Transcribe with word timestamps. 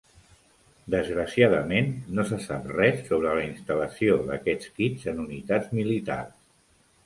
Desgraciadament, 0.95 1.91
no 2.21 2.25
se 2.31 2.41
sap 2.47 2.67
res 2.79 3.05
sobre 3.11 3.35
la 3.41 3.45
instal·lació 3.51 4.19
d'aquests 4.33 4.75
kits 4.81 5.07
en 5.15 5.23
unitats 5.29 5.75
militars. 5.83 6.39